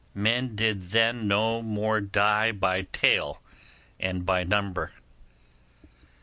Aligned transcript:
Men 0.15 0.55
did 0.55 0.85
then 0.89 1.27
no 1.27 1.61
more 1.61 2.01
die 2.01 2.51
by 2.51 2.87
tale 2.91 3.39
and 3.99 4.25
by 4.25 4.43
number. 4.43 4.93